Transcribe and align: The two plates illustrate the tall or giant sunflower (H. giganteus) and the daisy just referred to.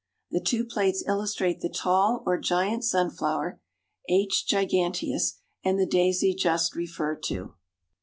The 0.31 0.39
two 0.41 0.65
plates 0.65 1.03
illustrate 1.05 1.61
the 1.61 1.69
tall 1.69 2.23
or 2.25 2.39
giant 2.39 2.83
sunflower 2.83 3.59
(H. 4.09 4.45
giganteus) 4.49 5.33
and 5.63 5.77
the 5.77 5.85
daisy 5.85 6.33
just 6.33 6.75
referred 6.75 7.21
to. 7.25 7.53